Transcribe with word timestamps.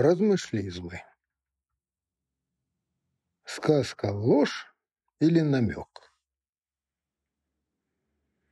Размышлизмы. 0.00 1.02
Сказка 3.44 4.12
ложь 4.12 4.72
или 5.18 5.40
намек? 5.40 6.12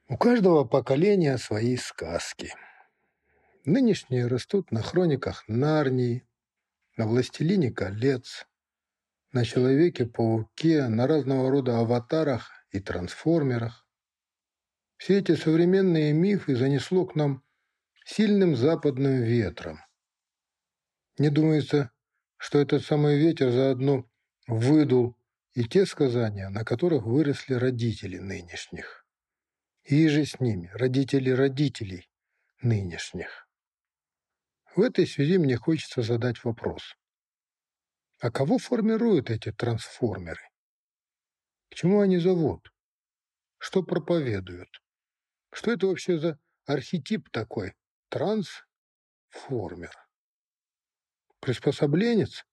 У 0.09 0.17
каждого 0.17 0.65
поколения 0.65 1.39
свои 1.39 1.77
сказки. 1.77 2.53
Нынешние 3.65 4.27
растут 4.27 4.73
на 4.73 4.83
хрониках 4.83 5.45
Нарнии, 5.47 6.27
на 6.97 7.07
«Властелине 7.07 7.71
колец», 7.71 8.45
на 9.31 9.45
Человеке-пауке, 9.45 10.89
на 10.89 11.07
разного 11.07 11.49
рода 11.49 11.79
аватарах 11.79 12.51
и 12.73 12.81
трансформерах. 12.81 13.87
Все 14.97 15.21
эти 15.21 15.37
современные 15.37 16.13
мифы 16.13 16.57
занесло 16.57 17.07
к 17.07 17.15
нам 17.15 17.45
сильным 18.05 18.57
западным 18.57 19.23
ветром. 19.23 19.86
Мне 21.19 21.31
думается, 21.31 21.91
что 22.37 22.59
этот 22.59 22.85
самый 22.85 23.19
ветер 23.19 23.51
заодно 23.51 24.07
выдул 24.47 25.17
и 25.55 25.65
те 25.65 25.87
сказания, 25.87 26.51
на 26.51 26.63
которых 26.65 27.05
выросли 27.05 27.55
родители 27.55 28.19
нынешних. 28.19 29.07
И 29.85 30.09
же 30.09 30.27
с 30.27 30.39
ними, 30.41 30.71
родители 30.75 31.31
родителей 31.31 32.11
нынешних. 32.61 33.49
В 34.75 34.83
этой 34.83 35.07
связи 35.07 35.39
мне 35.39 35.57
хочется 35.57 36.03
задать 36.03 36.45
вопрос. 36.45 36.97
А 38.21 38.31
кого 38.31 38.59
формируют 38.59 39.31
эти 39.31 39.53
трансформеры? 39.53 40.43
К 41.71 41.77
чему 41.77 42.01
они 42.01 42.19
зовут? 42.19 42.71
Что 43.57 43.83
проповедуют? 43.83 44.83
Что 45.51 45.73
это 45.73 45.87
вообще 45.87 46.19
за 46.19 46.39
архетип 46.67 47.31
такой? 47.31 47.75
Трансформер 48.11 50.06
приспособленец, 51.47 52.45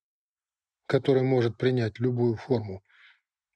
который 0.86 1.24
может 1.24 1.58
принять 1.58 2.00
любую 2.00 2.36
форму, 2.36 2.84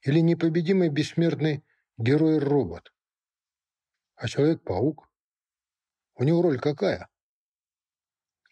или 0.01 0.19
непобедимый 0.19 0.89
бессмертный 0.89 1.63
герой-робот? 1.99 2.91
А 4.15 4.27
Человек-паук? 4.27 5.07
У 6.15 6.23
него 6.23 6.41
роль 6.41 6.59
какая? 6.59 7.07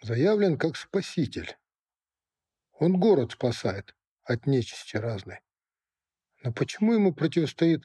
Заявлен 0.04 0.60
как 0.60 0.78
спаситель. 0.78 1.58
Он 2.74 3.00
город 3.00 3.32
спасает 3.32 3.96
от 4.24 4.46
нечисти 4.46 4.96
разной. 4.98 5.40
Но 6.44 6.54
почему 6.54 6.94
ему 6.94 7.16
противостоит 7.16 7.84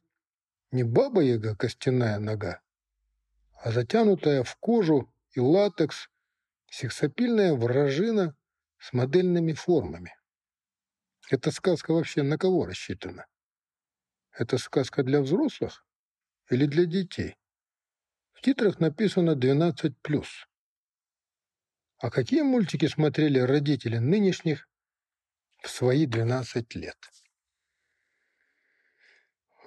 не 0.72 0.84
баба-яга 0.84 1.56
костяная 1.56 2.18
нога, 2.18 2.60
а 3.62 3.72
затянутая 3.72 4.42
в 4.42 4.54
кожу 4.56 5.10
и 5.30 5.40
латекс 5.40 6.10
сексапильная 6.68 7.54
вражина 7.54 8.36
с 8.80 8.92
модельными 8.92 9.52
формами. 9.52 10.14
Эта 11.30 11.50
сказка 11.50 11.92
вообще 11.92 12.22
на 12.22 12.38
кого 12.38 12.66
рассчитана? 12.66 13.26
Это 14.32 14.58
сказка 14.58 15.02
для 15.02 15.20
взрослых 15.20 15.84
или 16.50 16.66
для 16.66 16.86
детей? 16.86 17.36
В 18.32 18.40
титрах 18.40 18.80
написано 18.80 19.36
12+. 19.36 19.94
А 21.98 22.10
какие 22.10 22.40
мультики 22.40 22.86
смотрели 22.86 23.38
родители 23.38 23.98
нынешних 23.98 24.66
в 25.62 25.68
свои 25.68 26.06
12 26.06 26.74
лет? 26.74 26.96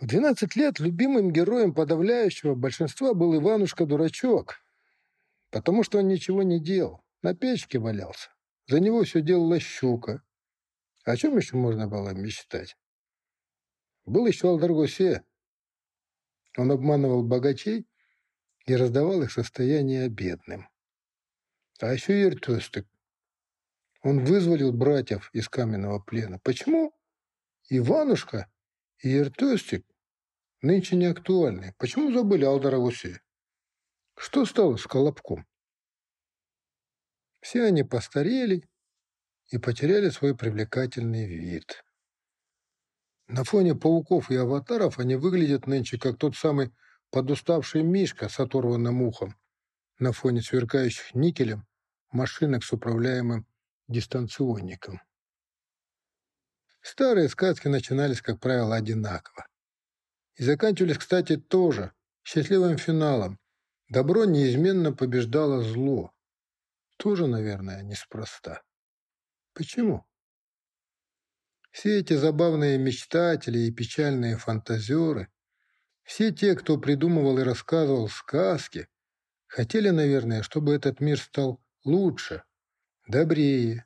В 0.02 0.08
12 0.08 0.56
лет 0.56 0.80
любимым 0.80 1.32
героем 1.32 1.74
подавляющего 1.74 2.56
большинства 2.56 3.14
был 3.14 3.36
Иванушка-дурачок, 3.36 4.56
потому 5.52 5.84
что 5.84 6.00
он 6.00 6.08
ничего 6.08 6.42
не 6.42 6.60
делал, 6.60 7.06
на 7.22 7.36
печке 7.36 7.78
валялся. 7.78 8.33
За 8.68 8.80
него 8.80 9.04
все 9.04 9.22
делала 9.22 9.60
щука. 9.60 10.24
О 11.04 11.18
чем 11.18 11.38
еще 11.38 11.58
можно 11.58 11.88
было 11.88 12.14
мечтать? 12.14 12.78
Был 14.06 14.26
еще 14.26 14.50
Алдаргусе. 14.50 15.24
Он 16.58 16.72
обманывал 16.72 17.24
богачей 17.24 17.88
и 18.66 18.76
раздавал 18.76 19.22
их 19.24 19.32
состояние 19.32 20.08
бедным. 20.08 20.70
А 21.80 21.92
еще 21.92 22.22
Ертостик. 22.22 22.88
Он 24.02 24.24
вызволил 24.24 24.72
братьев 24.72 25.30
из 25.34 25.50
каменного 25.50 26.00
плена. 26.00 26.40
Почему 26.40 26.94
Иванушка 27.70 28.52
и 29.00 29.10
Ертостик 29.10 29.86
нынче 30.62 30.96
не 30.96 31.06
актуальны? 31.06 31.74
Почему 31.78 32.12
забыли 32.14 32.46
Алдарагусе? 32.46 33.22
Что 34.16 34.46
стало 34.46 34.78
с 34.78 34.86
Колобком? 34.86 35.46
Все 37.44 37.66
они 37.66 37.84
постарели 37.84 38.64
и 39.52 39.58
потеряли 39.58 40.10
свой 40.10 40.34
привлекательный 40.34 41.28
вид. 41.28 41.84
На 43.28 43.44
фоне 43.44 43.76
пауков 43.76 44.32
и 44.32 44.36
аватаров 44.38 44.98
они 44.98 45.18
выглядят 45.18 45.68
нынче 45.68 46.00
как 46.00 46.18
тот 46.18 46.38
самый 46.38 46.74
подуставший 47.12 47.84
мишка 47.84 48.30
с 48.30 48.40
оторванным 48.40 49.02
ухом 49.02 49.36
на 50.00 50.14
фоне 50.14 50.42
сверкающих 50.42 51.14
никелем 51.14 51.68
машинок 52.12 52.64
с 52.64 52.72
управляемым 52.72 53.46
дистанционником. 53.90 55.02
Старые 56.82 57.28
сказки 57.28 57.68
начинались, 57.68 58.22
как 58.22 58.40
правило, 58.40 58.74
одинаково. 58.74 59.48
И 60.36 60.44
заканчивались, 60.44 60.98
кстати, 60.98 61.36
тоже 61.36 61.92
счастливым 62.24 62.78
финалом. 62.78 63.38
Добро 63.90 64.24
неизменно 64.24 64.94
побеждало 64.94 65.62
зло. 65.62 66.14
Тоже, 67.04 67.28
наверное, 67.28 67.84
неспроста. 67.84 68.64
Почему? 69.54 70.06
Все 71.70 72.00
эти 72.00 72.14
забавные 72.14 72.78
мечтатели 72.78 73.60
и 73.60 73.74
печальные 73.74 74.38
фантазеры, 74.38 75.28
все 76.04 76.32
те, 76.32 76.56
кто 76.56 76.78
придумывал 76.78 77.40
и 77.40 77.44
рассказывал 77.44 78.08
сказки, 78.08 78.88
хотели, 79.48 79.90
наверное, 79.90 80.44
чтобы 80.44 80.74
этот 80.74 81.02
мир 81.02 81.20
стал 81.20 81.62
лучше, 81.84 82.46
добрее, 83.06 83.86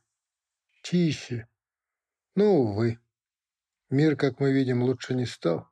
чище. 0.84 1.48
Но, 2.36 2.54
увы, 2.54 3.00
мир, 3.90 4.16
как 4.16 4.40
мы 4.40 4.54
видим, 4.54 4.84
лучше 4.84 5.16
не 5.16 5.26
стал. 5.26 5.68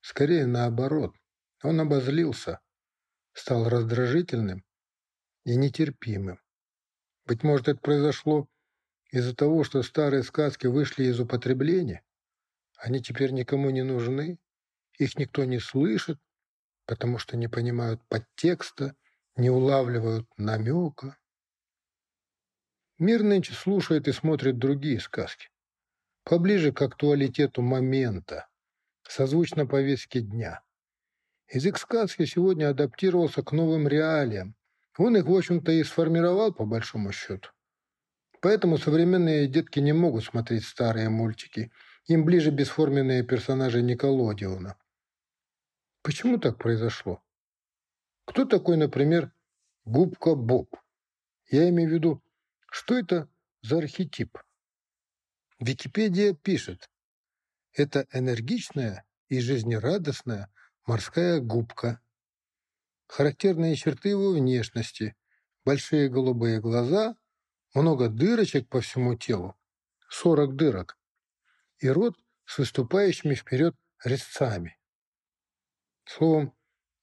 Скорее 0.00 0.46
наоборот, 0.46 1.16
он 1.64 1.80
обозлился, 1.80 2.60
стал 3.32 3.68
раздражительным 3.68 4.64
и 5.42 5.56
нетерпимым. 5.56 6.38
Быть 7.28 7.42
может, 7.42 7.68
это 7.68 7.78
произошло 7.78 8.48
из-за 9.10 9.36
того, 9.36 9.62
что 9.62 9.82
старые 9.82 10.22
сказки 10.22 10.66
вышли 10.66 11.04
из 11.04 11.20
употребления? 11.20 12.02
Они 12.78 13.02
теперь 13.02 13.32
никому 13.32 13.68
не 13.68 13.82
нужны, 13.82 14.38
их 14.98 15.18
никто 15.18 15.44
не 15.44 15.58
слышит, 15.58 16.18
потому 16.86 17.18
что 17.18 17.36
не 17.36 17.46
понимают 17.46 18.00
подтекста, 18.08 18.96
не 19.36 19.50
улавливают 19.50 20.26
намека. 20.38 21.18
Мир 22.98 23.22
нынче 23.22 23.52
слушает 23.52 24.08
и 24.08 24.12
смотрит 24.12 24.56
другие 24.56 24.98
сказки, 24.98 25.50
поближе 26.24 26.72
к 26.72 26.80
актуалитету 26.80 27.60
момента, 27.60 28.48
созвучно 29.02 29.66
повестке 29.66 30.22
дня. 30.22 30.62
Язык 31.52 31.76
сказки 31.76 32.24
сегодня 32.24 32.70
адаптировался 32.70 33.42
к 33.42 33.52
новым 33.52 33.86
реалиям, 33.86 34.56
он 34.98 35.16
их, 35.16 35.26
в 35.26 35.34
общем-то, 35.34 35.70
и 35.70 35.84
сформировал, 35.84 36.52
по 36.52 36.66
большому 36.66 37.12
счету. 37.12 37.50
Поэтому 38.40 38.78
современные 38.78 39.46
детки 39.46 39.78
не 39.78 39.92
могут 39.92 40.24
смотреть 40.24 40.64
старые 40.64 41.08
мультики. 41.08 41.70
Им 42.06 42.24
ближе 42.24 42.50
бесформенные 42.50 43.22
персонажи 43.22 43.80
Николодиона. 43.80 44.76
Почему 46.02 46.38
так 46.38 46.58
произошло? 46.58 47.22
Кто 48.24 48.44
такой, 48.44 48.76
например, 48.76 49.32
Губка 49.84 50.34
Боб? 50.34 50.74
Я 51.48 51.68
имею 51.68 51.90
в 51.90 51.92
виду, 51.92 52.22
что 52.70 52.98
это 52.98 53.28
за 53.62 53.78
архетип? 53.78 54.38
Википедия 55.60 56.34
пишет, 56.34 56.90
это 57.72 58.06
энергичная 58.12 59.04
и 59.28 59.40
жизнерадостная 59.40 60.52
морская 60.86 61.40
губка– 61.40 62.00
Характерные 63.08 63.74
черты 63.74 64.10
его 64.10 64.32
внешности– 64.32 65.16
большие 65.64 66.08
голубые 66.08 66.60
глаза, 66.60 67.16
много 67.74 68.08
дырочек 68.08 68.68
по 68.68 68.80
всему 68.80 69.16
телу, 69.16 69.58
40 70.08 70.54
дырок, 70.56 70.98
и 71.78 71.88
рот 71.88 72.16
с 72.44 72.58
выступающими 72.58 73.34
вперед 73.34 73.74
резцами. 74.04 74.78
Словом, 76.04 76.54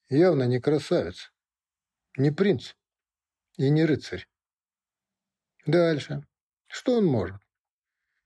явно 0.09 0.43
не 0.43 0.59
красавец, 0.59 1.33
не 2.17 2.31
принц 2.31 2.73
и 3.57 3.69
не 3.69 3.83
рыцарь. 3.83 4.27
Дальше. 5.65 6.25
Что 6.67 6.97
он 6.97 7.05
может? 7.05 7.41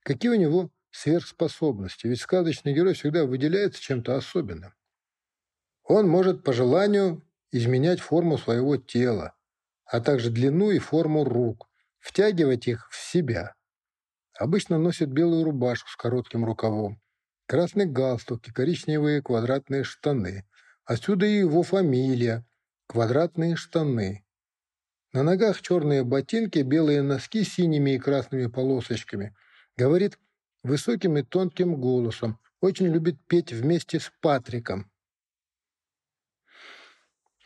Какие 0.01 0.31
у 0.31 0.35
него 0.35 0.71
сверхспособности? 0.91 2.07
Ведь 2.07 2.21
сказочный 2.21 2.73
герой 2.73 2.93
всегда 2.93 3.25
выделяется 3.25 3.81
чем-то 3.81 4.15
особенным. 4.15 4.73
Он 5.83 6.07
может 6.07 6.43
по 6.43 6.51
желанию 6.51 7.25
изменять 7.51 7.99
форму 7.99 8.37
своего 8.37 8.77
тела, 8.77 9.33
а 9.85 10.01
также 10.01 10.29
длину 10.29 10.71
и 10.71 10.79
форму 10.79 11.23
рук, 11.23 11.69
втягивать 11.99 12.67
их 12.67 12.89
в 12.91 12.97
себя, 12.97 13.55
Обычно 14.39 14.77
носит 14.77 15.09
белую 15.09 15.43
рубашку 15.43 15.89
с 15.89 15.97
коротким 15.97 16.45
рукавом, 16.45 17.01
красный 17.45 17.85
галстук 17.85 18.47
и 18.47 18.53
коричневые 18.53 19.21
квадратные 19.21 19.83
штаны. 19.83 20.47
Отсюда 20.85 21.25
и 21.25 21.39
его 21.39 21.61
фамилия– 21.61 22.45
квадратные 22.87 23.57
штаны. 23.57 24.25
На 25.11 25.23
ногах 25.23 25.61
черные 25.61 26.05
ботинки, 26.05 26.59
белые 26.59 27.01
носки 27.01 27.43
с 27.43 27.55
синими 27.55 27.95
и 27.95 27.99
красными 27.99 28.47
полосочками. 28.47 29.35
Говорит 29.75 30.17
высоким 30.63 31.17
и 31.17 31.23
тонким 31.23 31.75
голосом. 31.75 32.39
Очень 32.61 32.87
любит 32.87 33.17
петь 33.27 33.51
вместе 33.51 33.99
с 33.99 34.09
Патриком. 34.21 34.89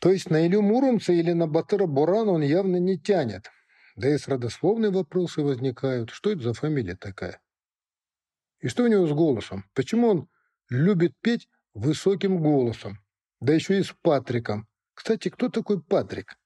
То 0.04 0.12
есть 0.12 0.30
на 0.30 0.46
Илью 0.46 0.62
Муромца 0.62 1.14
или 1.14 1.32
на 1.32 1.48
Батыра 1.48 1.88
Бурана 1.88 2.34
он 2.34 2.42
явно 2.42 2.76
не 2.76 3.00
тянет. 3.00 3.50
Да 3.96 4.14
и 4.14 4.18
с 4.18 4.28
родословной 4.28 4.92
вопросы 4.92 5.42
возникают. 5.42 6.10
Что 6.10 6.32
это 6.32 6.42
за 6.42 6.54
фамилия 6.54 6.98
такая? 6.98 7.40
И 8.60 8.68
что 8.68 8.84
у 8.84 8.88
него 8.88 9.08
с 9.08 9.14
голосом? 9.14 9.64
Почему 9.74 10.10
он 10.10 10.30
любит 10.68 11.14
петь 11.22 11.48
высоким 11.74 12.42
голосом? 12.42 12.98
Да 13.40 13.54
еще 13.54 13.80
и 13.80 13.84
с 13.84 13.96
Патриком. 14.02 14.68
Кстати, 14.94 15.30
кто 15.30 15.48
такой 15.48 15.82
Патрик? 15.82 16.38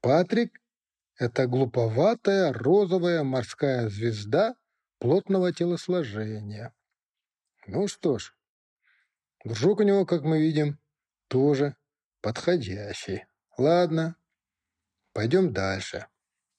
Патрик– 0.00 0.58
это 1.18 1.46
глуповатая 1.46 2.50
розовая 2.54 3.24
морская 3.24 3.90
звезда 3.90 4.54
плотного 5.00 5.52
телосложения. 5.52 6.74
Ну 7.66 7.88
что 7.88 8.16
ж, 8.16 8.34
дружок 9.44 9.80
у 9.80 9.82
него, 9.82 10.06
как 10.06 10.22
мы 10.22 10.40
видим, 10.40 10.78
тоже 11.28 11.76
подходящий. 12.26 13.24
Ладно, 13.56 14.16
пойдем 15.12 15.52
дальше. 15.52 16.08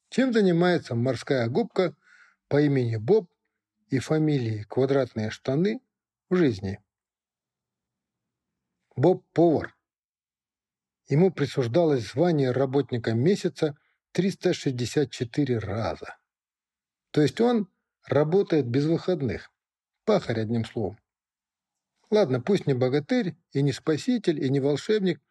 Чем 0.07 0.31
занимается 0.31 0.95
морская 0.95 1.49
губка 1.49 1.93
по 2.47 2.61
имени 2.61 2.95
Боб 2.95 3.29
и 3.89 3.99
фамилии 3.99 4.63
«Квадратные 4.63 5.29
штаны» 5.29 5.81
в 6.29 6.37
жизни? 6.37 6.81
Боб– 8.95 9.25
повар. 9.33 9.75
Ему 11.09 11.33
присуждалось 11.33 12.13
звание 12.13 12.51
работника 12.51 13.13
месяца 13.13 13.77
364 14.13 15.57
раза. 15.57 16.15
То 17.11 17.21
есть 17.21 17.41
он 17.41 17.69
работает 18.05 18.65
без 18.67 18.85
выходных. 18.85 19.51
Пахарь, 20.05 20.39
одним 20.39 20.63
словом. 20.63 20.97
Ладно, 22.09 22.39
пусть 22.39 22.67
не 22.67 22.73
богатырь, 22.73 23.35
и 23.51 23.61
не 23.61 23.73
спаситель, 23.73 24.41
и 24.41 24.49
не 24.49 24.61
волшебник, 24.61 25.21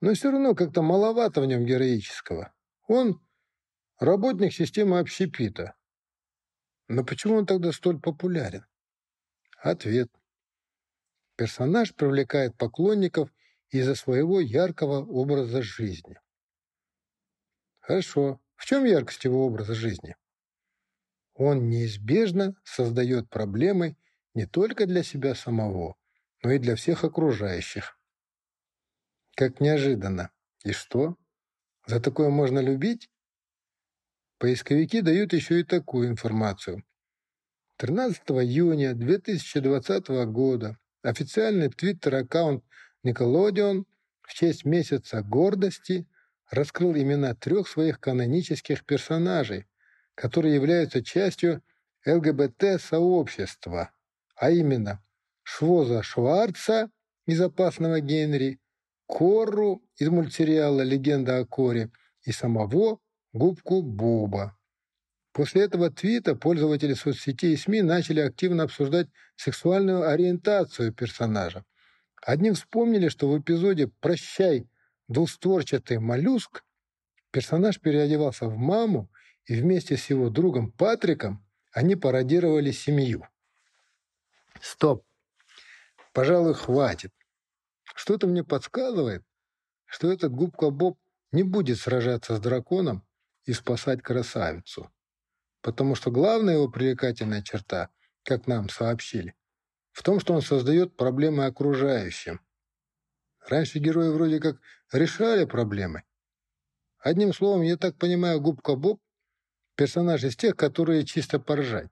но 0.00 0.14
все 0.14 0.30
равно 0.30 0.54
как-то 0.54 0.82
маловато 0.82 1.40
в 1.40 1.46
нем 1.46 1.64
героического. 1.64 2.52
Он 2.86 3.20
работник 3.98 4.52
системы 4.52 4.98
общепита. 4.98 5.74
Но 6.88 7.04
почему 7.04 7.36
он 7.36 7.46
тогда 7.46 7.72
столь 7.72 8.00
популярен? 8.00 8.64
Ответ. 9.58 10.10
Персонаж 11.36 11.94
привлекает 11.94 12.56
поклонников 12.56 13.30
из-за 13.70 13.94
своего 13.94 14.40
яркого 14.40 15.04
образа 15.04 15.62
жизни. 15.62 16.18
Хорошо. 17.80 18.40
В 18.54 18.64
чем 18.64 18.84
яркость 18.84 19.24
его 19.24 19.44
образа 19.44 19.74
жизни? 19.74 20.16
Он 21.34 21.68
неизбежно 21.68 22.54
создает 22.64 23.28
проблемы 23.28 23.96
не 24.34 24.46
только 24.46 24.86
для 24.86 25.02
себя 25.02 25.34
самого, 25.34 25.96
но 26.42 26.52
и 26.52 26.58
для 26.58 26.76
всех 26.76 27.04
окружающих. 27.04 27.98
Как 29.36 29.60
неожиданно. 29.60 30.30
И 30.64 30.72
что? 30.72 31.18
За 31.86 32.00
такое 32.00 32.30
можно 32.30 32.58
любить? 32.58 33.10
Поисковики 34.38 35.02
дают 35.02 35.34
еще 35.34 35.60
и 35.60 35.62
такую 35.62 36.08
информацию. 36.08 36.82
13 37.76 38.22
июня 38.30 38.94
2020 38.94 40.08
года 40.32 40.78
официальный 41.02 41.68
твиттер-аккаунт 41.68 42.64
Николодион 43.02 43.84
в 44.22 44.32
честь 44.32 44.64
месяца 44.64 45.22
гордости 45.22 46.08
раскрыл 46.50 46.94
имена 46.94 47.34
трех 47.34 47.68
своих 47.68 48.00
канонических 48.00 48.86
персонажей, 48.86 49.66
которые 50.14 50.54
являются 50.54 51.04
частью 51.04 51.62
ЛГБТ-сообщества, 52.06 53.90
а 54.34 54.50
именно 54.50 55.04
Швоза 55.42 56.02
Шварца 56.02 56.90
из 57.26 57.38
«Опасного 57.42 58.00
Генри», 58.00 58.60
Корру 59.06 59.82
из 59.96 60.08
мультсериала 60.08 60.82
«Легенда 60.82 61.38
о 61.38 61.44
Коре» 61.44 61.90
и 62.22 62.32
самого 62.32 62.98
Губку 63.32 63.82
Боба. 63.82 64.56
После 65.32 65.62
этого 65.62 65.90
твита 65.90 66.34
пользователи 66.34 66.94
соцсетей 66.94 67.54
и 67.54 67.56
СМИ 67.56 67.82
начали 67.82 68.20
активно 68.20 68.64
обсуждать 68.64 69.08
сексуальную 69.36 70.08
ориентацию 70.08 70.92
персонажа– 70.92 71.64
Одни 72.26 72.50
вспомнили, 72.50 73.08
что 73.08 73.30
в 73.30 73.38
эпизоде 73.38 73.86
«Прощай, 73.86 74.68
двустворчатый 75.06 76.00
моллюск» 76.00 76.64
персонаж 77.30 77.78
переодевался 77.78 78.46
в 78.46 78.56
маму, 78.56 79.08
и 79.44 79.54
вместе 79.54 79.96
с 79.96 80.10
его 80.10 80.28
другом 80.28 80.72
Патриком 80.72 81.46
они 81.70 81.94
пародировали 81.94 82.72
семью. 82.72 83.28
Стоп. 84.60 85.04
Пожалуй, 86.12 86.54
хватит. 86.54 87.12
Что-то 87.96 88.26
мне 88.26 88.44
подсказывает, 88.44 89.24
что 89.86 90.12
этот 90.12 90.30
губка 90.30 90.68
Боб 90.68 90.98
не 91.32 91.42
будет 91.42 91.78
сражаться 91.78 92.36
с 92.36 92.40
драконом 92.40 93.06
и 93.46 93.54
спасать 93.54 94.02
красавицу. 94.02 94.92
Потому 95.62 95.94
что 95.94 96.10
главная 96.10 96.56
его 96.56 96.68
привлекательная 96.68 97.40
черта, 97.40 97.88
как 98.22 98.46
нам 98.46 98.68
сообщили, 98.68 99.34
в 99.92 100.02
том, 100.02 100.20
что 100.20 100.34
он 100.34 100.42
создает 100.42 100.94
проблемы 100.94 101.46
окружающим. 101.46 102.40
Раньше 103.40 103.78
герои 103.78 104.10
вроде 104.10 104.40
как 104.40 104.60
решали 104.92 105.46
проблемы. 105.46 106.02
Одним 106.98 107.32
словом, 107.32 107.62
я 107.62 107.78
так 107.78 107.96
понимаю, 107.96 108.42
Губка 108.42 108.76
Боб– 108.76 109.00
персонаж 109.74 110.22
из 110.22 110.36
тех, 110.36 110.54
которые 110.54 111.06
чисто 111.06 111.40
поржать. 111.40 111.88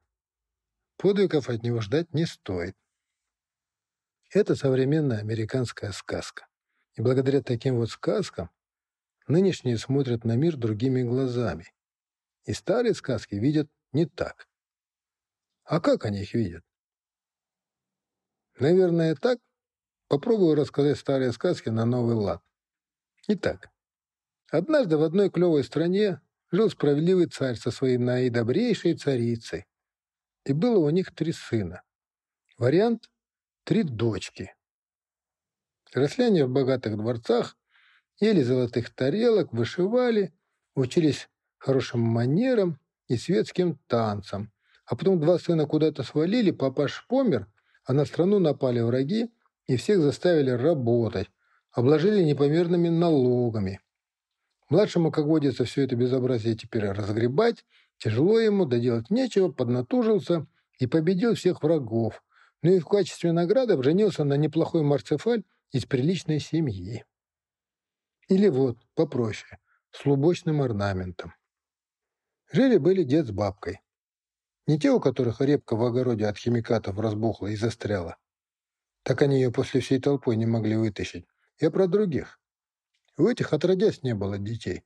Подвигов 0.99 1.49
от 1.49 1.63
него 1.63 1.81
ждать 1.81 2.13
не 2.13 2.27
стоит. 2.27 2.77
Это 4.35 4.57
современная 4.57 5.21
американская 5.21 5.93
сказка. 5.93 6.49
И 6.95 7.01
благодаря 7.01 7.41
таким 7.41 7.77
вот 7.77 7.91
сказкам 7.91 8.51
нынешние 9.29 9.79
смотрят 9.79 10.25
на 10.25 10.35
мир 10.35 10.57
другими 10.57 11.03
глазами. 11.03 11.73
И 12.45 12.53
старые 12.53 12.95
сказки 12.95 13.37
видят 13.37 13.71
не 13.93 14.07
так. 14.07 14.49
А 15.63 15.81
как 15.81 16.05
они 16.05 16.23
их 16.23 16.35
видят? 16.35 16.65
Наверное, 18.59 19.15
так. 19.15 19.39
Попробую 20.09 20.57
рассказать 20.57 20.99
старые 20.99 21.31
сказки 21.31 21.69
на 21.69 21.85
новый 21.85 22.17
лад. 22.17 22.43
Итак, 23.29 23.71
однажды 24.51 24.97
в 24.97 25.05
одной 25.05 25.31
клевой 25.31 25.63
стране 25.63 26.21
жил 26.51 26.69
справедливый 26.71 27.27
царь 27.27 27.55
со 27.55 27.71
своей 27.71 27.99
наидобрейшей 27.99 28.97
царицей. 28.97 29.65
И 30.45 30.53
было 30.53 30.79
у 30.81 30.91
них 30.91 31.15
три 31.15 31.31
сына. 31.31 31.85
Вариант– 32.59 33.09
три 33.65 33.83
дочки. 33.83 34.55
Они 35.95 36.43
в 36.43 36.51
богатых 36.51 36.97
дворцах, 36.97 37.57
ели 38.21 38.43
золотых 38.43 38.91
тарелок, 38.91 39.53
вышивали, 39.53 40.35
учились 40.75 41.29
хорошим 41.59 42.01
манерам 42.01 42.79
и 43.09 43.17
светским 43.17 43.79
танцам. 43.87 44.53
А 44.87 44.97
потом 44.97 45.19
два 45.19 45.39
сына 45.39 45.67
куда-то 45.67 46.03
свалили, 46.03 46.51
папаш 46.51 47.07
помер, 47.09 47.47
а 47.85 47.95
на 47.95 48.05
страну 48.05 48.39
напали 48.39 48.81
враги 48.81 49.33
и 49.67 49.77
всех 49.77 50.01
заставили 50.01 50.51
работать, 50.51 51.31
обложили 51.71 52.23
непомерными 52.23 52.89
налогами. 52.89 53.81
Младшему, 54.69 55.11
как 55.11 55.25
водится, 55.25 55.65
все 55.65 55.85
это 55.85 55.97
безобразие 55.97 56.55
теперь 56.55 56.85
разгребать, 56.91 57.65
тяжело 57.99 58.39
ему, 58.39 58.67
доделать 58.67 59.11
нечего, 59.11 59.51
поднатужился 59.51 60.47
и 60.79 60.87
победил 60.87 61.35
всех 61.35 61.63
врагов, 61.63 62.23
ну 62.65 62.73
и 62.73 62.79
в 62.79 62.87
качестве 62.87 63.33
награды 63.33 63.81
женился 63.83 64.25
на 64.25 64.39
неплохой 64.39 64.83
марцефаль 64.83 65.45
из 65.71 65.85
приличной 65.85 66.41
семьи. 66.41 67.05
Или 68.29 68.49
вот, 68.49 68.79
попроще, 68.95 69.59
с 69.91 70.07
лубочным 70.07 70.63
орнаментом. 70.63 71.35
Жили-были 72.51 73.03
дед 73.03 73.27
с 73.27 73.33
бабкой. 73.33 73.83
Не 74.67 74.81
те, 74.81 74.93
у 74.93 74.99
которых 74.99 75.43
репка 75.43 75.77
в 75.77 75.85
огороде 75.85 76.25
от 76.25 76.39
химикатов 76.39 76.99
разбухла 76.99 77.49
и 77.49 77.57
застряла. 77.57 78.17
Так 79.03 79.21
они 79.21 79.43
ее 79.43 79.53
после 79.53 79.83
всей 79.83 80.01
толпой 80.01 80.37
не 80.37 80.47
могли 80.47 80.77
вытащить. 80.77 81.27
Я 81.61 81.71
про 81.71 81.87
других. 81.87 82.41
У 83.19 83.29
этих 83.29 83.53
отродясь 83.53 84.03
не 84.03 84.15
было 84.15 84.39
детей. 84.39 84.85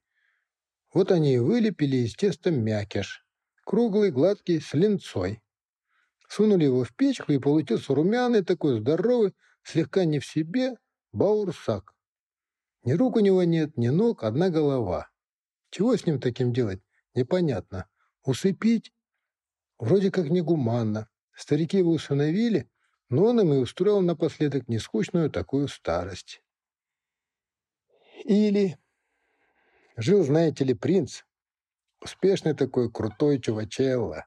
Вот 0.93 1.13
они 1.13 1.35
и 1.35 1.39
вылепили 1.39 1.99
из 1.99 2.17
теста 2.17 2.51
мякиш. 2.51 3.25
Круглый, 3.65 4.11
гладкий, 4.11 4.61
с 4.61 4.75
линцой. 4.75 5.41
Сунули 6.29 6.65
его 6.65 6.85
в 6.85 6.95
печку, 6.95 7.33
и 7.33 7.39
получился 7.39 7.95
румяный 7.95 8.45
такой, 8.45 8.79
здоровый, 8.81 9.35
слегка 9.63 10.05
не 10.05 10.21
в 10.21 10.27
себе, 10.27 10.77
баурсак. 11.13 11.95
Ни 12.85 12.93
рук 12.93 13.17
у 13.17 13.21
него 13.21 13.43
нет, 13.43 13.77
ни 13.77 13.89
ног, 13.89 14.23
одна 14.23 14.51
голова. 14.51 15.11
Чего 15.71 15.97
с 15.97 16.07
ним 16.07 16.21
таким 16.21 16.53
делать, 16.53 16.81
непонятно. 17.15 17.89
Усыпить 18.25 18.93
Вроде 19.79 20.11
как 20.11 20.29
негуманно. 20.29 21.09
Старики 21.35 21.79
его 21.79 21.93
усыновили, 21.93 22.69
но 23.09 23.27
он 23.27 23.41
им 23.41 23.55
и 23.55 23.59
устроил 23.59 24.01
напоследок 24.01 24.69
нескучную 24.69 25.31
такую 25.31 25.69
старость. 25.69 26.43
Или 28.25 28.77
жил, 29.97 30.25
знаете 30.25 30.65
ли, 30.65 30.75
принц, 30.75 31.23
успешный 32.01 32.55
такой 32.55 32.91
крутой 32.91 33.41
чувачелло. 33.41 34.27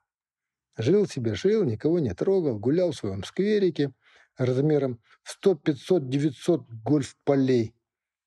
Жил 0.78 1.08
себе, 1.08 1.36
жил, 1.36 1.64
никого 1.64 2.00
не 2.00 2.14
трогал, 2.14 2.58
гулял 2.58 2.92
в 2.92 2.96
своем 2.96 3.24
скверике 3.24 3.92
размером 4.38 5.00
в 5.24 5.32
100, 5.32 5.56
500, 5.56 6.10
900 6.10 6.70
гольф-полей. 6.84 7.74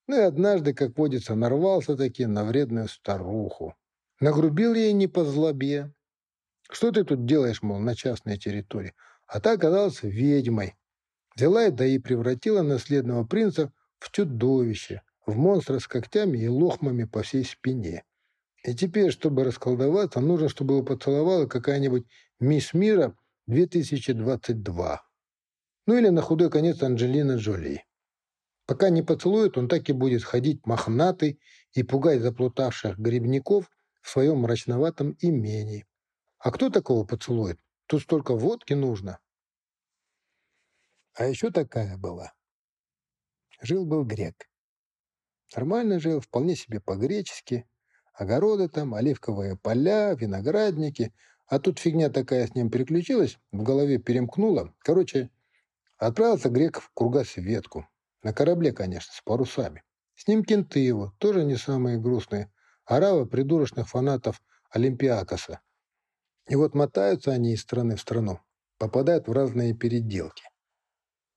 Ну 0.06 0.16
и 0.16 0.24
однажды, 0.24 0.74
как 0.74 0.96
водится, 0.98 1.34
нарвался 1.34 1.96
таки 1.96 2.26
на 2.26 2.44
вредную 2.44 2.88
старуху. 2.88 3.74
Нагрубил 4.20 4.74
ей 4.74 4.92
не 4.92 5.06
по 5.06 5.24
злобе. 5.24 5.92
Что 6.70 6.92
ты 6.92 7.04
тут 7.04 7.26
делаешь, 7.26 7.62
мол, 7.62 7.78
на 7.78 7.94
частной 7.94 8.38
территории? 8.38 8.94
А 9.26 9.40
та 9.40 9.52
оказалась 9.52 10.02
ведьмой. 10.02 10.74
Взяла 11.34 11.66
и 11.66 11.70
да 11.70 11.84
и 11.86 11.98
превратила 11.98 12.62
наследного 12.62 13.24
принца 13.24 13.72
в 13.98 14.10
чудовище, 14.10 15.02
в 15.26 15.36
монстра 15.36 15.78
с 15.78 15.88
когтями 15.88 16.38
и 16.38 16.48
лохмами 16.48 17.04
по 17.04 17.22
всей 17.22 17.44
спине. 17.44 18.04
И 18.64 18.74
теперь, 18.74 19.10
чтобы 19.10 19.44
расколдоваться, 19.44 20.20
нужно, 20.20 20.48
чтобы 20.48 20.74
его 20.74 20.84
поцеловала 20.84 21.46
какая-нибудь 21.46 22.06
мисс 22.40 22.72
Мира 22.72 23.14
2022. 23.46 25.02
Ну 25.86 25.98
или 25.98 26.08
на 26.08 26.22
худой 26.22 26.50
конец 26.50 26.82
Анджелина 26.82 27.36
Джоли. 27.36 27.84
Пока 28.64 28.88
не 28.88 29.02
поцелует, 29.02 29.58
он 29.58 29.68
так 29.68 29.90
и 29.90 29.92
будет 29.92 30.24
ходить 30.24 30.64
мохнатый 30.64 31.38
и 31.72 31.82
пугать 31.82 32.22
заплутавших 32.22 32.98
грибников 32.98 33.70
в 34.00 34.08
своем 34.08 34.38
мрачноватом 34.38 35.14
имении. 35.20 35.86
А 36.38 36.50
кто 36.50 36.70
такого 36.70 37.04
поцелует? 37.04 37.60
Тут 37.86 38.02
столько 38.02 38.34
водки 38.34 38.72
нужно. 38.72 39.18
А 41.12 41.26
еще 41.26 41.50
такая 41.50 41.98
была. 41.98 42.32
Жил-был 43.60 44.04
грек. 44.04 44.48
Нормально 45.54 46.00
жил, 46.00 46.20
вполне 46.20 46.56
себе 46.56 46.80
по-гречески. 46.80 47.68
Огороды 48.14 48.68
там, 48.68 48.94
оливковые 48.94 49.56
поля, 49.56 50.14
виноградники. 50.14 51.12
А 51.46 51.58
тут 51.58 51.78
фигня 51.78 52.10
такая 52.10 52.46
с 52.46 52.54
ним 52.54 52.70
переключилась, 52.70 53.38
в 53.52 53.62
голове 53.62 53.98
перемкнула. 53.98 54.72
Короче, 54.78 55.30
отправился 55.98 56.48
грек 56.48 56.80
в 56.80 56.90
кругосветку. 56.94 57.86
На 58.22 58.32
корабле, 58.32 58.72
конечно, 58.72 59.12
с 59.12 59.20
парусами. 59.20 59.82
С 60.14 60.28
ним 60.28 60.44
кенты 60.44 60.78
его, 60.78 61.12
тоже 61.18 61.44
не 61.44 61.56
самые 61.56 61.98
грустные. 61.98 62.52
Аравы 62.84 63.26
придурочных 63.26 63.88
фанатов 63.88 64.40
Олимпиакоса. 64.70 65.60
И 66.46 66.54
вот 66.56 66.74
мотаются 66.74 67.32
они 67.32 67.54
из 67.54 67.62
страны 67.62 67.96
в 67.96 68.00
страну, 68.00 68.38
попадают 68.78 69.26
в 69.26 69.32
разные 69.32 69.74
переделки. 69.74 70.44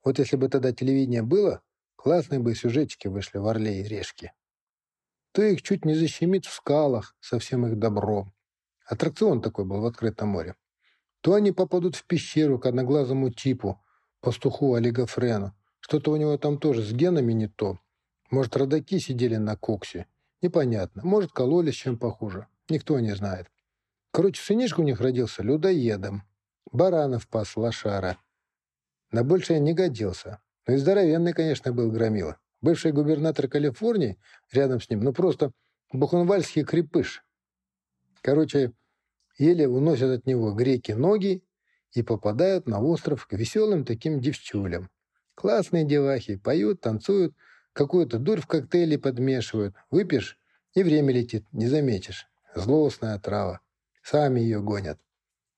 Вот 0.04 0.20
если 0.20 0.36
бы 0.36 0.48
тогда 0.48 0.72
телевидение 0.74 1.24
было, 1.24 1.62
классные 1.96 2.40
бы 2.40 2.54
сюжетики 2.54 3.08
вышли 3.08 3.40
в 3.40 3.48
«Орле 3.48 3.82
и 3.82 3.84
Решке». 3.84 4.34
То 5.38 5.44
их 5.44 5.62
чуть 5.62 5.86
не 5.86 5.94
защемит 5.94 6.48
в 6.48 6.51
скалах 6.51 7.15
со 7.20 7.38
всем 7.38 7.67
их 7.67 7.77
добром. 7.77 8.34
Аттракцион 8.88 9.39
такой 9.39 9.65
был 9.65 9.82
в 9.82 9.86
открытом 9.86 10.29
море. 10.29 10.56
То 11.22 11.36
они 11.36 11.51
попадут 11.51 11.96
в 11.96 12.08
пещеру 12.08 12.58
к 12.58 12.65
одноглазому 12.65 13.29
типу, 13.29 13.79
пастуху 14.20 14.74
Олигофрену, 14.74 15.53
что-то 15.79 16.12
у 16.12 16.15
него 16.15 16.39
там 16.39 16.58
тоже 16.58 16.82
с 16.82 16.91
генами 16.91 17.34
не 17.34 17.48
то. 17.48 17.77
Может, 18.32 18.58
родаки 18.58 18.98
сидели 18.98 19.36
на 19.36 19.56
коксе. 19.56 20.08
Непонятно. 20.41 21.03
Может, 21.06 21.34
кололись 21.34 21.75
чем 21.75 22.00
похуже. 22.00 22.48
Никто 22.67 23.00
не 23.00 23.15
знает. 23.15 23.46
Короче, 24.10 24.41
сынишка 24.41 24.79
у 24.79 24.84
них 24.86 25.00
родился 25.00 25.44
людоедом. 25.44 26.24
Баранов 26.72 27.27
пас 27.27 27.56
лошара. 27.56 28.17
На 29.12 29.24
большее 29.24 29.60
не 29.60 29.75
годился. 29.75 30.39
Ну 30.65 30.74
и 30.74 30.77
здоровенный, 30.77 31.34
конечно, 31.34 31.72
был 31.72 31.91
громила. 31.91 32.39
Бывший 32.62 32.92
губернатор 32.92 33.48
Калифорнии 33.48 34.18
рядом 34.52 34.82
с 34.82 34.90
ним, 34.90 35.02
ну 35.02 35.14
просто 35.14 35.52
бухенвальский 35.92 36.64
крепыш. 36.64 37.24
Короче, 38.22 38.74
еле 39.38 39.68
уносят 39.68 40.20
от 40.20 40.26
него 40.26 40.54
греки 40.54 40.92
ноги 40.92 41.44
и 41.94 42.02
попадают 42.02 42.68
на 42.68 42.82
остров 42.82 43.28
к 43.28 43.34
веселым 43.34 43.86
таким 43.86 44.20
девчулям. 44.20 44.90
Классные 45.36 45.86
девахи, 45.86 46.36
поют, 46.36 46.82
танцуют, 46.82 47.36
какую-то 47.74 48.18
дурь 48.18 48.42
в 48.42 48.48
коктейле 48.48 48.98
подмешивают. 48.98 49.76
Выпьешь, 49.92 50.40
и 50.74 50.84
время 50.84 51.14
летит, 51.14 51.46
не 51.52 51.68
заметишь. 51.68 52.28
Злостная 52.56 53.20
трава. 53.20 53.62
Сами 54.02 54.40
ее 54.40 54.62
гонят. 54.62 55.00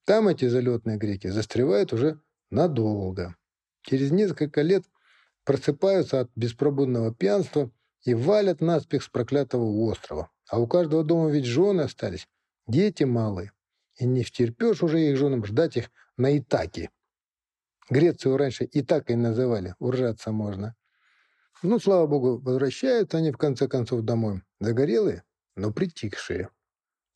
Там 0.06 0.28
эти 0.28 0.48
залетные 0.48 0.98
греки 0.98 1.28
застревают 1.28 1.94
уже 1.94 2.20
надолго. 2.50 3.36
Через 3.82 4.12
несколько 4.12 4.62
лет 4.62 4.84
просыпаются 5.44 6.22
от 6.22 6.32
беспробудного 6.36 7.14
пьянства 7.14 7.72
и 8.04 8.14
валят 8.14 8.62
наспех 8.62 9.04
с 9.04 9.10
проклятого 9.10 9.66
острова. 9.90 10.30
А 10.50 10.60
у 10.60 10.68
каждого 10.68 11.04
дома 11.04 11.30
ведь 11.30 11.46
жены 11.46 11.82
остались, 11.82 12.28
дети 12.68 13.04
малые. 13.04 13.52
И 13.96 14.06
не 14.06 14.24
втерпешь 14.24 14.82
уже 14.82 15.02
их 15.02 15.18
женам 15.18 15.46
ждать 15.46 15.78
их 15.78 15.92
на 16.18 16.38
Итаке. 16.38 16.90
Грецию 17.90 18.38
раньше 18.38 18.66
и 18.66 18.82
так 18.82 19.10
и 19.10 19.16
называли, 19.16 19.76
уржаться 19.80 20.32
можно. 20.32 20.76
Ну, 21.62 21.80
слава 21.80 22.08
богу, 22.08 22.40
возвращаются 22.40 23.18
они 23.18 23.32
в 23.32 23.38
конце 23.38 23.68
концов 23.68 24.02
домой. 24.04 24.44
Загорелые, 24.60 25.24
но 25.56 25.74
притихшие. 25.74 26.50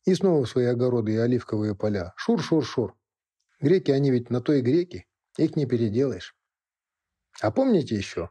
И 0.04 0.14
снова 0.14 0.44
в 0.44 0.48
свои 0.48 0.66
огороды 0.66 1.12
и 1.12 1.16
оливковые 1.16 1.74
поля. 1.74 2.12
Шур-шур-шур. 2.16 2.94
Греки, 3.60 3.90
они 3.90 4.10
ведь 4.10 4.28
на 4.28 4.42
то 4.42 4.52
и 4.52 4.60
греки. 4.60 5.06
Их 5.38 5.56
не 5.56 5.64
переделаешь. 5.64 6.36
А 7.40 7.50
помните 7.50 7.96
еще? 7.96 8.30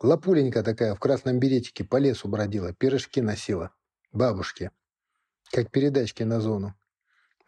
Лапуленька 0.00 0.62
такая 0.62 0.94
в 0.94 1.00
красном 1.00 1.38
беретике 1.38 1.84
по 1.84 1.96
лесу 1.96 2.28
бродила, 2.28 2.72
пирожки 2.74 3.20
носила. 3.20 3.70
Бабушке. 4.12 4.70
Как 5.50 5.70
передачки 5.70 6.22
на 6.22 6.40
зону. 6.40 6.74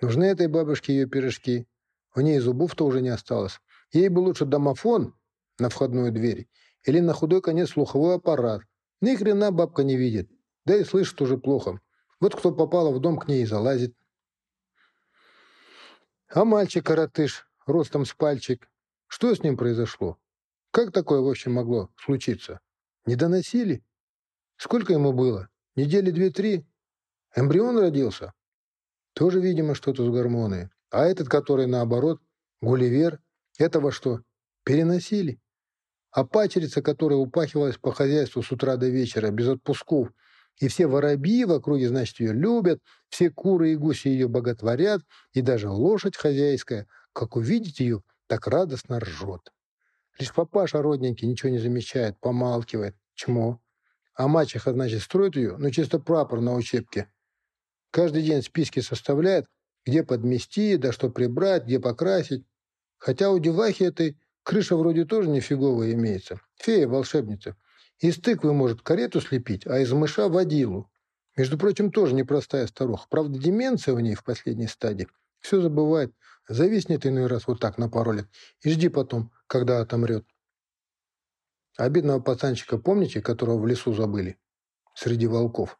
Нужны 0.00 0.24
этой 0.24 0.46
бабушке 0.46 0.94
ее 0.94 1.06
пирожки. 1.06 1.66
У 2.14 2.20
ней 2.20 2.38
зубов-то 2.38 2.86
уже 2.86 3.02
не 3.02 3.10
осталось. 3.10 3.60
Ей 3.92 4.08
бы 4.08 4.20
лучше 4.20 4.44
домофон 4.46 5.14
на 5.58 5.68
входную 5.68 6.12
дверь 6.12 6.48
или 6.84 7.00
на 7.00 7.12
худой 7.12 7.42
конец 7.42 7.70
слуховой 7.70 8.16
аппарат. 8.16 8.62
Ни 9.00 9.14
хрена 9.16 9.50
бабка 9.52 9.84
не 9.84 9.96
видит, 9.96 10.30
да 10.64 10.76
и 10.76 10.84
слышит 10.84 11.20
уже 11.20 11.36
плохо. 11.36 11.80
Вот 12.20 12.34
кто 12.34 12.52
попало 12.52 12.90
в 12.90 13.00
дом, 13.00 13.18
к 13.18 13.28
ней 13.28 13.42
и 13.42 13.46
залазит. 13.46 13.94
А 16.28 16.44
мальчик-коротыш, 16.44 17.46
ростом 17.66 18.06
с 18.06 18.14
пальчик, 18.14 18.70
что 19.06 19.34
с 19.34 19.42
ним 19.42 19.56
произошло? 19.56 20.18
Как 20.76 20.92
такое 20.92 21.22
вообще 21.22 21.48
могло 21.48 21.88
случиться? 21.96 22.60
Не 23.06 23.16
доносили? 23.16 23.82
Сколько 24.58 24.92
ему 24.92 25.14
было? 25.14 25.48
Недели 25.74 26.10
две-три? 26.10 26.66
Эмбрион 27.34 27.78
родился? 27.78 28.34
Тоже, 29.14 29.40
видимо, 29.40 29.74
что-то 29.74 30.04
с 30.04 30.10
гормоны. 30.10 30.68
А 30.90 31.06
этот, 31.06 31.30
который 31.30 31.66
наоборот, 31.66 32.20
Гулливер, 32.60 33.22
этого 33.56 33.90
что, 33.90 34.20
переносили? 34.64 35.40
А 36.10 36.26
пачерица, 36.26 36.82
которая 36.82 37.20
упахивалась 37.20 37.78
по 37.78 37.90
хозяйству 37.90 38.42
с 38.42 38.52
утра 38.52 38.76
до 38.76 38.90
вечера, 38.90 39.30
без 39.30 39.48
отпусков, 39.48 40.12
и 40.58 40.68
все 40.68 40.86
воробьи 40.86 41.46
в 41.46 41.52
округе, 41.52 41.88
значит, 41.88 42.20
ее 42.20 42.34
любят, 42.34 42.82
все 43.08 43.30
куры 43.30 43.72
и 43.72 43.76
гуси 43.76 44.08
ее 44.08 44.28
боготворят, 44.28 45.00
и 45.32 45.40
даже 45.40 45.70
лошадь 45.70 46.16
хозяйская, 46.16 46.86
как 47.14 47.36
увидеть 47.36 47.80
ее, 47.80 48.02
так 48.26 48.46
радостно 48.46 49.00
ржет. 49.00 49.54
Лишь 50.18 50.32
папаша 50.32 50.82
родненький 50.82 51.28
ничего 51.28 51.50
не 51.50 51.58
замечает, 51.58 52.18
помалкивает. 52.20 52.96
Чмо. 53.14 53.60
А 54.14 54.28
мачеха, 54.28 54.72
значит, 54.72 55.02
строит 55.02 55.36
ее, 55.36 55.56
ну, 55.58 55.70
чисто 55.70 55.98
прапор 55.98 56.40
на 56.40 56.54
учебке. 56.54 57.10
Каждый 57.90 58.22
день 58.22 58.42
списки 58.42 58.80
составляет, 58.80 59.46
где 59.84 60.02
подмести, 60.02 60.76
да 60.76 60.92
что 60.92 61.10
прибрать, 61.10 61.64
где 61.64 61.78
покрасить. 61.78 62.44
Хотя 62.98 63.30
у 63.30 63.38
девахи 63.38 63.84
этой 63.84 64.18
крыша 64.42 64.76
вроде 64.76 65.04
тоже 65.04 65.28
нифиговая 65.28 65.92
имеется. 65.92 66.40
Фея-волшебница. 66.56 67.56
Из 67.98 68.16
тыквы 68.16 68.52
может 68.52 68.82
карету 68.82 69.20
слепить, 69.20 69.66
а 69.66 69.78
из 69.78 69.92
мыша– 69.92 70.28
водилу. 70.30 70.90
Между 71.36 71.58
прочим, 71.58 71.90
тоже 71.90 72.14
непростая 72.14 72.66
старуха. 72.66 73.06
Правда, 73.10 73.38
деменция 73.38 73.94
у 73.94 73.98
ней 73.98 74.14
в 74.14 74.24
последней 74.24 74.66
стадии. 74.66 75.08
Все 75.40 75.60
забывает. 75.60 76.14
Зависнет 76.48 77.06
иной 77.06 77.26
раз 77.26 77.46
вот 77.46 77.60
так 77.60 77.76
на 77.76 77.88
пару 77.90 78.12
лет. 78.12 78.26
И 78.62 78.70
жди 78.70 78.88
потом, 78.88 79.30
когда 79.46 79.80
отомрет. 79.80 80.26
Обидного 81.76 82.20
пацанчика 82.20 82.78
помните, 82.78 83.20
которого 83.20 83.58
в 83.58 83.66
лесу 83.66 83.92
забыли? 83.92 84.38
Среди 84.94 85.26
волков. 85.26 85.78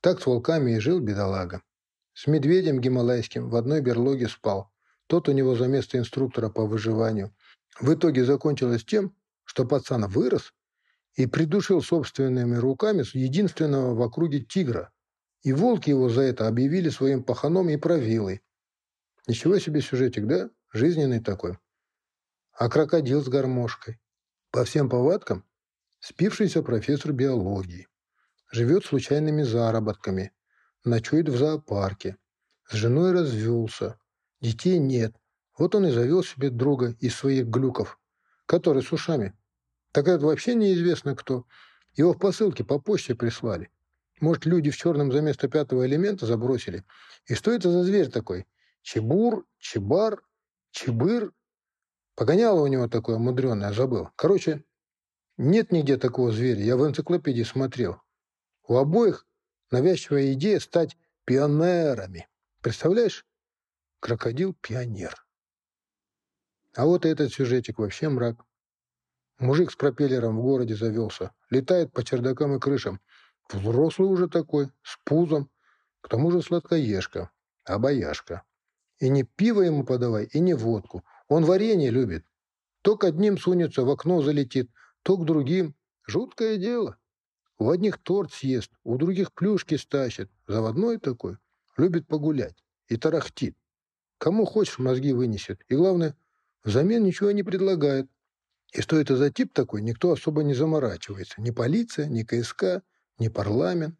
Так 0.00 0.20
с 0.20 0.26
волками 0.26 0.72
и 0.72 0.78
жил 0.78 1.00
бедолага. 1.00 1.62
С 2.12 2.26
медведем 2.26 2.80
гималайским 2.80 3.48
в 3.48 3.56
одной 3.56 3.80
берлоге 3.80 4.28
спал. 4.28 4.70
Тот 5.06 5.28
у 5.28 5.32
него 5.32 5.56
за 5.56 5.66
место 5.66 5.98
инструктора 5.98 6.50
по 6.50 6.66
выживанию. 6.66 7.34
В 7.80 7.94
итоге 7.94 8.24
закончилось 8.24 8.84
тем, 8.84 9.16
что 9.44 9.64
пацан 9.64 10.06
вырос 10.06 10.52
и 11.14 11.26
придушил 11.26 11.82
собственными 11.82 12.56
руками 12.56 13.04
единственного 13.16 13.94
в 13.94 14.02
округе 14.02 14.40
тигра. 14.40 14.92
И 15.42 15.52
волки 15.52 15.90
его 15.90 16.08
за 16.08 16.22
это 16.22 16.48
объявили 16.48 16.90
своим 16.90 17.22
паханом 17.22 17.70
и 17.70 17.76
правилой. 17.76 18.42
Ничего 19.26 19.58
себе 19.58 19.80
сюжетик, 19.80 20.26
да? 20.26 20.50
Жизненный 20.72 21.20
такой. 21.20 21.56
А 22.58 22.68
крокодил 22.68 23.22
с 23.22 23.28
гармошкой. 23.28 24.00
По 24.50 24.64
всем 24.64 24.88
повадкам 24.88 25.44
спившийся 26.00 26.60
профессор 26.60 27.12
биологии. 27.12 27.86
Живет 28.50 28.84
случайными 28.84 29.44
заработками. 29.44 30.32
Ночует 30.84 31.28
в 31.28 31.36
зоопарке. 31.36 32.16
С 32.68 32.72
женой 32.72 33.12
развелся. 33.12 34.00
Детей 34.40 34.80
нет. 34.80 35.14
Вот 35.56 35.76
он 35.76 35.86
и 35.86 35.92
завел 35.92 36.24
себе 36.24 36.50
друга 36.50 36.96
из 36.98 37.14
своих 37.14 37.46
глюков, 37.46 38.00
который 38.44 38.82
с 38.82 38.90
ушами. 38.90 39.38
Так 39.92 40.08
это 40.08 40.26
вообще 40.26 40.56
неизвестно 40.56 41.14
кто. 41.14 41.46
Его 41.94 42.12
в 42.12 42.18
посылке 42.18 42.64
по 42.64 42.80
почте 42.80 43.14
прислали. 43.14 43.70
Может, 44.20 44.46
люди 44.46 44.70
в 44.72 44.76
черном 44.76 45.12
за 45.12 45.20
место 45.20 45.46
пятого 45.46 45.86
элемента 45.86 46.26
забросили. 46.26 46.84
И 47.26 47.34
что 47.34 47.52
это 47.52 47.70
за 47.70 47.84
зверь 47.84 48.10
такой? 48.10 48.48
Чебур, 48.82 49.46
чебар, 49.58 50.24
чебыр. 50.72 51.32
Погоняло 52.18 52.62
у 52.62 52.66
него 52.66 52.88
такое 52.88 53.16
мудреное, 53.16 53.72
забыл. 53.72 54.08
Короче, 54.16 54.64
нет 55.36 55.70
нигде 55.70 55.96
такого 55.96 56.32
зверя. 56.32 56.60
Я 56.64 56.76
в 56.76 56.84
энциклопедии 56.84 57.44
смотрел. 57.44 58.02
У 58.66 58.76
обоих 58.76 59.24
навязчивая 59.70 60.32
идея 60.32 60.58
стать 60.58 60.96
пионерами. 61.24 62.28
Представляешь? 62.60 63.24
Крокодил-пионер. 64.00 65.24
А 66.74 66.86
вот 66.86 67.06
этот 67.06 67.32
сюжетик 67.32 67.78
вообще 67.78 68.08
мрак. 68.08 68.44
Мужик 69.38 69.70
с 69.70 69.76
пропеллером 69.76 70.40
в 70.40 70.42
городе 70.42 70.74
завелся. 70.74 71.30
Летает 71.50 71.92
по 71.92 72.02
чердакам 72.02 72.56
и 72.56 72.58
крышам. 72.58 73.00
Взрослый 73.48 74.08
уже 74.08 74.28
такой, 74.28 74.72
с 74.82 74.98
пузом. 75.04 75.52
К 76.00 76.08
тому 76.08 76.32
же 76.32 76.42
сладкоежка, 76.42 77.30
обаяшка. 77.64 78.42
И 78.98 79.08
не 79.08 79.22
пиво 79.22 79.60
ему 79.62 79.84
подавай, 79.84 80.24
и 80.24 80.40
не 80.40 80.54
водку. 80.54 81.04
Он 81.28 81.44
варенье 81.44 81.90
любит. 81.90 82.24
То 82.82 82.96
к 82.96 83.04
одним 83.04 83.38
сунется, 83.38 83.82
в 83.82 83.90
окно 83.90 84.22
залетит, 84.22 84.70
то 85.02 85.16
к 85.16 85.24
другим. 85.24 85.74
Жуткое 86.06 86.56
дело. 86.56 86.96
У 87.58 87.70
одних 87.70 87.98
торт 87.98 88.32
съест, 88.32 88.72
у 88.84 88.96
других 88.96 89.32
плюшки 89.32 89.76
стащит. 89.76 90.30
Заводной 90.46 90.98
такой. 90.98 91.36
Любит 91.76 92.06
погулять. 92.06 92.64
И 92.86 92.96
тарахтит. 92.96 93.56
Кому 94.16 94.46
хочешь, 94.46 94.78
мозги 94.78 95.12
вынесет. 95.12 95.60
И 95.68 95.74
главное, 95.74 96.16
взамен 96.64 97.04
ничего 97.04 97.30
не 97.30 97.42
предлагает. 97.42 98.08
И 98.72 98.80
что 98.80 98.98
это 98.98 99.16
за 99.16 99.30
тип 99.30 99.52
такой, 99.52 99.82
никто 99.82 100.12
особо 100.12 100.42
не 100.42 100.54
заморачивается. 100.54 101.40
Ни 101.40 101.50
полиция, 101.50 102.06
ни 102.06 102.22
КСК, 102.22 102.82
ни 103.18 103.28
парламент. 103.28 103.98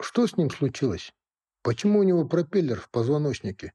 Что 0.00 0.26
с 0.26 0.36
ним 0.36 0.50
случилось? 0.50 1.12
Почему 1.62 2.00
у 2.00 2.02
него 2.02 2.26
пропеллер 2.26 2.80
в 2.80 2.90
позвоночнике? 2.90 3.72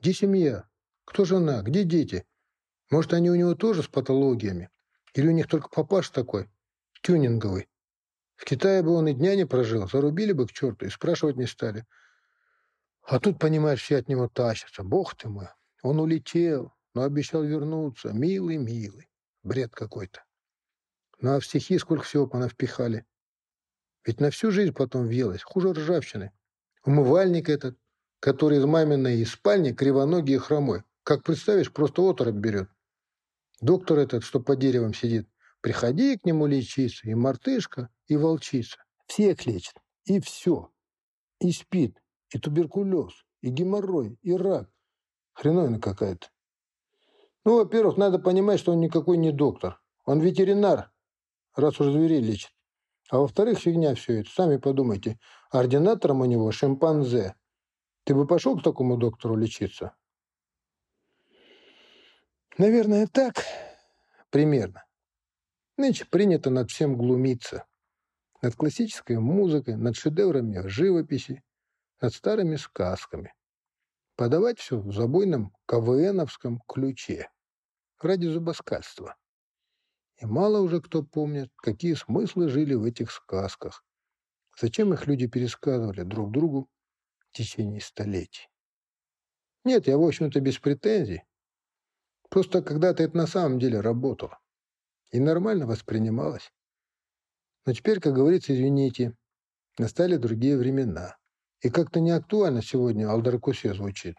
Где 0.00 0.12
семья? 0.12 0.68
Кто 1.04 1.24
жена? 1.24 1.62
Где 1.62 1.84
дети? 1.84 2.24
Может, 2.90 3.12
они 3.12 3.30
у 3.30 3.34
него 3.34 3.54
тоже 3.54 3.82
с 3.82 3.88
патологиями? 3.88 4.70
Или 5.14 5.28
у 5.28 5.32
них 5.32 5.48
только 5.48 5.68
папаш 5.68 6.10
такой, 6.10 6.48
тюнинговый? 7.02 7.68
В 8.36 8.44
Китае 8.44 8.82
бы 8.82 8.92
он 8.92 9.08
и 9.08 9.14
дня 9.14 9.36
не 9.36 9.46
прожил, 9.46 9.88
зарубили 9.88 10.32
бы 10.32 10.46
к 10.46 10.52
черту 10.52 10.86
и 10.86 10.90
спрашивать 10.90 11.36
не 11.36 11.46
стали. 11.46 11.86
А 13.02 13.20
тут, 13.20 13.38
понимаешь, 13.38 13.82
все 13.82 13.98
от 13.98 14.08
него 14.08 14.28
тащатся. 14.28 14.82
Бог 14.82 15.14
ты 15.14 15.28
мой, 15.28 15.48
он 15.82 16.00
улетел, 16.00 16.72
но 16.94 17.02
обещал 17.02 17.42
вернуться. 17.42 18.12
Милый, 18.12 18.56
милый. 18.56 19.08
Бред 19.42 19.74
какой-то. 19.74 20.24
Ну 21.20 21.34
а 21.34 21.40
в 21.40 21.46
стихи 21.46 21.78
сколько 21.78 22.04
всего 22.04 22.26
понавпихали. 22.26 23.04
Ведь 24.04 24.20
на 24.20 24.30
всю 24.30 24.50
жизнь 24.50 24.72
потом 24.72 25.06
въелось, 25.06 25.42
хуже 25.42 25.72
ржавчины. 25.72 26.32
Умывальник 26.84 27.48
этот, 27.48 27.78
который 28.20 28.58
из 28.58 28.64
маминой 28.64 29.20
из 29.20 29.32
спальни 29.32 29.72
кривоногий 29.72 30.34
и 30.34 30.38
хромой. 30.38 30.82
Как 31.02 31.22
представишь, 31.22 31.72
просто 31.72 32.02
оторопь 32.02 32.34
берет. 32.34 32.70
Доктор 33.64 34.00
этот, 34.00 34.24
что 34.24 34.40
по 34.40 34.56
деревам 34.56 34.92
сидит, 34.92 35.26
приходи 35.62 36.18
к 36.18 36.26
нему 36.26 36.44
лечиться, 36.44 37.08
и 37.08 37.14
мартышка, 37.14 37.88
и 38.06 38.14
волчица. 38.14 38.76
Всех 39.06 39.46
лечит, 39.46 39.72
и 40.04 40.20
все. 40.20 40.70
И 41.40 41.50
спит, 41.50 41.98
и 42.28 42.38
туберкулез, 42.38 43.24
и 43.40 43.48
геморрой, 43.48 44.18
и 44.20 44.34
рак. 44.34 44.68
Хреновина 45.32 45.80
какая-то. 45.80 46.26
Ну, 47.46 47.56
во-первых, 47.56 47.96
надо 47.96 48.18
понимать, 48.18 48.60
что 48.60 48.72
он 48.72 48.80
никакой 48.80 49.16
не 49.16 49.32
доктор. 49.32 49.80
Он 50.04 50.20
ветеринар, 50.20 50.92
раз 51.56 51.80
уж 51.80 51.90
зверей 51.90 52.20
лечит. 52.20 52.52
А 53.08 53.20
во-вторых, 53.20 53.60
фигня 53.60 53.94
все 53.94 54.20
это. 54.20 54.30
Сами 54.30 54.58
подумайте. 54.58 55.18
Ординатором 55.50 56.20
у 56.20 56.26
него 56.26 56.52
шимпанзе. 56.52 57.34
Ты 58.04 58.14
бы 58.14 58.26
пошел 58.26 58.58
к 58.58 58.62
такому 58.62 58.98
доктору 58.98 59.36
лечиться? 59.36 59.96
Наверное, 62.56 63.08
так. 63.08 63.44
Примерно. 64.30 64.84
Нынче 65.76 66.04
принято 66.04 66.50
над 66.50 66.70
всем 66.70 66.96
глумиться. 66.96 67.66
Над 68.42 68.54
классической 68.54 69.18
музыкой, 69.18 69.76
над 69.76 69.96
шедеврами 69.96 70.66
живописи, 70.68 71.42
над 72.00 72.14
старыми 72.14 72.54
сказками. 72.54 73.34
Подавать 74.14 74.60
все 74.60 74.78
в 74.78 74.92
забойном 74.92 75.52
КВНовском 75.66 76.60
ключе. 76.68 77.28
Ради 78.00 78.28
зубоскальства. 78.28 79.16
И 80.18 80.26
мало 80.26 80.60
уже 80.60 80.80
кто 80.80 81.02
помнит, 81.02 81.50
какие 81.56 81.94
смыслы 81.94 82.48
жили 82.48 82.74
в 82.74 82.84
этих 82.84 83.10
сказках. 83.10 83.84
Зачем 84.60 84.94
их 84.94 85.08
люди 85.08 85.26
пересказывали 85.26 86.02
друг 86.02 86.30
другу 86.30 86.68
в 87.18 87.32
течение 87.36 87.80
столетий. 87.80 88.48
Нет, 89.64 89.88
я, 89.88 89.98
в 89.98 90.02
общем-то, 90.04 90.38
без 90.40 90.60
претензий. 90.60 91.24
Просто 92.28 92.62
когда-то 92.62 93.02
это 93.02 93.16
на 93.16 93.26
самом 93.26 93.58
деле 93.58 93.80
работало. 93.80 94.40
И 95.10 95.20
нормально 95.20 95.66
воспринималось. 95.66 96.52
Но 97.66 97.72
теперь, 97.72 98.00
как 98.00 98.14
говорится, 98.14 98.54
извините, 98.54 99.16
настали 99.78 100.16
другие 100.16 100.56
времена. 100.56 101.16
И 101.60 101.70
как-то 101.70 102.00
не 102.00 102.10
актуально 102.10 102.62
сегодня 102.62 103.10
Алдаркусе 103.10 103.72
звучит. 103.74 104.16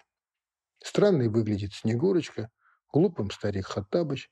Странной 0.82 1.28
выглядит 1.28 1.74
Снегурочка, 1.74 2.50
глупым 2.91 3.30
старик 3.32 3.68
Хаттабыч, 3.68 4.30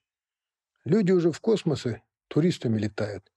Люди 0.86 1.14
уже 1.14 1.32
в 1.32 1.40
космосе 1.40 2.04
туристами 2.28 2.78
летают. 2.78 3.32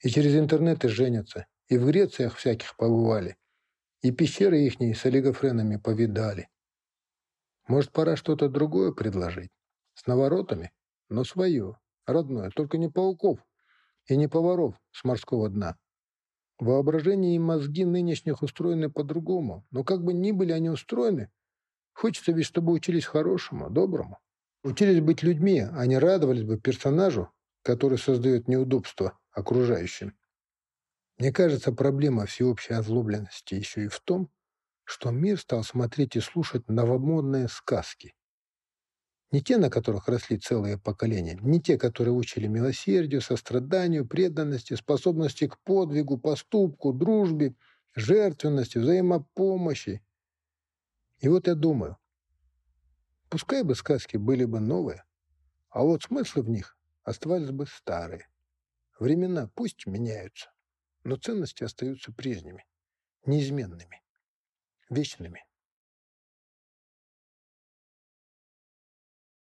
И 0.00 0.10
через 0.10 0.36
интернеты 0.36 0.88
женятся. 0.88 1.46
И 1.68 1.78
в 1.78 1.86
Грециях 1.86 2.36
всяких 2.36 2.76
побывали. 2.76 3.38
И 4.02 4.10
пещеры 4.10 4.60
ихние 4.60 4.94
с 4.94 5.06
олигофренами 5.06 5.76
повидали. 5.76 6.50
Может, 7.68 7.90
пора 7.92 8.16
что-то 8.16 8.50
другое 8.50 8.92
предложить? 8.92 9.50
С 9.94 10.06
наворотами? 10.06 10.72
Но 11.08 11.24
свое, 11.24 11.78
родное. 12.06 12.50
Только 12.50 12.78
не 12.78 12.88
пауков 12.88 13.38
и 14.06 14.16
не 14.16 14.28
поваров 14.28 14.74
с 14.92 15.04
морского 15.04 15.48
дна. 15.48 15.76
Воображение 16.58 17.34
и 17.34 17.38
мозги 17.38 17.84
нынешних 17.84 18.42
устроены 18.42 18.90
по-другому. 18.90 19.66
Но 19.70 19.84
как 19.84 20.04
бы 20.04 20.12
ни 20.12 20.30
были 20.32 20.52
они 20.52 20.70
устроены, 20.70 21.30
хочется 21.92 22.32
ведь, 22.32 22.46
чтобы 22.46 22.72
учились 22.72 23.06
хорошему, 23.06 23.70
доброму. 23.70 24.18
Учились 24.62 25.00
быть 25.00 25.22
людьми, 25.22 25.60
а 25.60 25.86
не 25.86 25.98
радовались 25.98 26.44
бы 26.44 26.58
персонажу, 26.58 27.30
который 27.62 27.98
создает 27.98 28.48
неудобства 28.48 29.18
окружающим. 29.30 30.16
Мне 31.18 31.32
кажется, 31.32 31.72
проблема 31.72 32.26
всеобщей 32.26 32.74
озлобленности 32.74 33.54
еще 33.54 33.84
и 33.84 33.88
в 33.88 34.00
том, 34.00 34.30
что 34.84 35.10
мир 35.10 35.38
стал 35.38 35.64
смотреть 35.64 36.16
и 36.16 36.20
слушать 36.20 36.68
новомодные 36.68 37.48
сказки. 37.48 38.14
Не 39.34 39.42
те, 39.42 39.56
на 39.56 39.68
которых 39.68 40.06
росли 40.06 40.38
целые 40.38 40.78
поколения, 40.78 41.36
не 41.42 41.60
те, 41.60 41.76
которые 41.76 42.14
учили 42.14 42.46
милосердию, 42.46 43.20
состраданию, 43.20 44.06
преданности, 44.06 44.74
способности 44.74 45.48
к 45.48 45.58
подвигу, 45.58 46.18
поступку, 46.18 46.92
дружбе, 46.92 47.56
жертвенности, 47.96 48.78
взаимопомощи. 48.78 50.04
И 51.18 51.26
вот 51.26 51.48
я 51.48 51.56
думаю, 51.56 51.96
Пускай 53.28 53.64
бы 53.64 53.74
сказки 53.74 54.16
были 54.16 54.44
бы 54.44 54.60
новые, 54.60 55.02
а 55.68 55.82
вот 55.82 56.04
смыслы 56.04 56.42
в 56.42 56.48
них 56.48 56.78
оставались 57.02 57.50
бы 57.50 57.66
старые. 57.66 58.28
Времена 59.00 59.50
пусть 59.56 59.84
меняются, 59.84 60.52
но 61.02 61.16
ценности 61.16 61.64
остаются 61.64 62.12
прежними, 62.12 62.64
неизменными, 63.26 64.00
вечными. 64.90 65.44